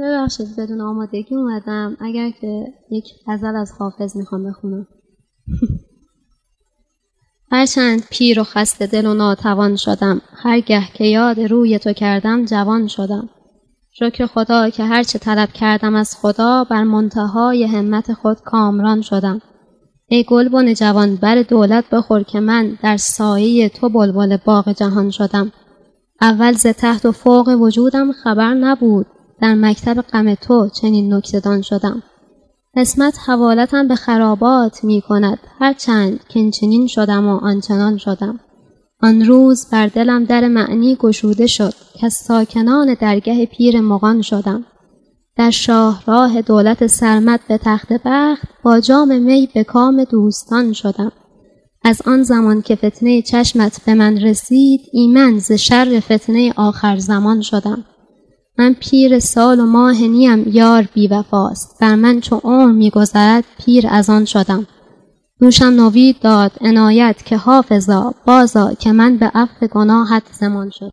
ببخشید 0.00 0.56
بدون 0.58 0.80
آمادگی 0.80 1.34
اومدم. 1.34 1.96
اگر 2.00 2.30
که 2.30 2.64
یک 2.90 3.04
غزل 3.26 3.56
از 3.56 3.72
حافظ 3.78 4.16
می‌خوام 4.16 4.50
بخونم. 4.50 4.86
هرچند 7.52 8.02
پیر 8.10 8.40
و 8.40 8.44
خسته 8.44 8.86
دل 8.86 9.06
و 9.06 9.14
ناتوان 9.14 9.76
شدم 9.76 10.20
هرگه 10.32 10.82
که 10.94 11.04
یاد 11.04 11.40
روی 11.40 11.78
تو 11.78 11.92
کردم 11.92 12.44
جوان 12.44 12.86
شدم. 12.86 13.28
شکر 13.90 14.26
خدا 14.26 14.70
که 14.70 14.84
هرچه 14.84 15.18
طلب 15.18 15.48
کردم 15.48 15.94
از 15.94 16.16
خدا 16.16 16.64
بر 16.64 16.82
منتهای 16.82 17.64
همت 17.64 18.12
خود 18.12 18.40
کامران 18.40 19.00
شدم. 19.00 19.40
ای 20.08 20.24
گلبن 20.24 20.74
جوان 20.74 21.16
بر 21.16 21.42
دولت 21.42 21.84
بخور 21.92 22.22
که 22.22 22.40
من 22.40 22.78
در 22.82 22.96
سایه 22.96 23.68
تو 23.68 23.88
بلبل 23.88 24.36
باغ 24.36 24.72
جهان 24.72 25.10
شدم. 25.10 25.52
اول 26.20 26.52
ز 26.52 26.66
تحت 26.66 27.06
و 27.06 27.12
فوق 27.12 27.48
وجودم 27.48 28.12
خبر 28.12 28.54
نبود. 28.54 29.06
در 29.40 29.54
مکتب 29.54 30.00
غم 30.00 30.34
تو 30.34 30.68
چنین 30.68 31.14
نکتهدان 31.14 31.62
شدم. 31.62 32.02
قسمت 32.76 33.18
حوالتم 33.26 33.88
به 33.88 33.94
خرابات 33.94 34.84
می 34.84 35.02
کند 35.08 35.38
هرچند 35.58 36.20
که 36.28 36.50
چنین 36.50 36.86
شدم 36.86 37.28
و 37.28 37.36
آنچنان 37.36 37.96
شدم. 37.96 38.40
آن 39.02 39.24
روز 39.24 39.66
بر 39.72 39.86
دلم 39.86 40.24
در 40.24 40.48
معنی 40.48 40.96
گشوده 40.96 41.46
شد 41.46 41.74
که 42.00 42.08
ساکنان 42.08 42.94
درگه 42.94 43.46
پیر 43.46 43.80
مغان 43.80 44.22
شدم. 44.22 44.64
در 45.36 45.50
شاهراه 45.50 46.42
دولت 46.42 46.86
سرمد 46.86 47.40
به 47.48 47.58
تخت 47.58 47.88
بخت 48.04 48.48
با 48.64 48.80
جام 48.80 49.22
می 49.22 49.48
به 49.54 49.64
کام 49.64 50.04
دوستان 50.04 50.72
شدم. 50.72 51.12
از 51.84 52.02
آن 52.06 52.22
زمان 52.22 52.62
که 52.62 52.76
فتنه 52.76 53.22
چشمت 53.22 53.80
به 53.86 53.94
من 53.94 54.20
رسید 54.20 54.80
ایمن 54.92 55.38
ز 55.38 55.52
شر 55.52 56.00
فتنه 56.00 56.52
آخر 56.56 56.96
زمان 56.96 57.40
شدم. 57.40 57.84
من 58.58 58.76
پیر 58.80 59.18
سال 59.18 59.60
و 59.60 59.66
ماه 59.66 60.02
نیم 60.02 60.48
یار 60.48 60.88
بی 60.94 61.08
وفاست. 61.08 61.76
بر 61.80 61.94
من 61.94 62.20
چو 62.20 62.40
عمر 62.44 62.72
میگذرد 62.72 63.44
پیر 63.64 63.86
از 63.90 64.10
آن 64.10 64.24
شدم. 64.24 64.66
دوشم 65.40 65.64
نوید 65.64 66.20
داد 66.20 66.52
عنایت 66.60 67.24
که 67.24 67.36
حافظا. 67.36 68.14
بازا 68.26 68.74
که 68.74 68.92
من 68.92 69.16
به 69.16 69.30
عفو 69.34 69.66
گناهت 69.66 70.22
زمان 70.32 70.70
شد 70.70 70.86